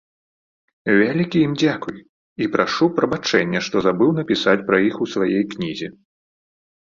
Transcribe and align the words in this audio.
Вялікі 0.99 1.39
ім 1.47 1.51
дзякуй, 1.61 1.97
і 2.45 2.47
прашу 2.55 2.85
прабачэння, 2.97 3.59
што 3.67 3.75
забыў 3.87 4.09
напісаць 4.21 4.57
пра 4.69 4.77
іх 4.87 4.95
у 5.07 5.09
сваёй 5.13 5.43
кнізе. 5.55 5.87